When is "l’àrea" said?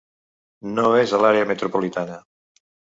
1.25-1.51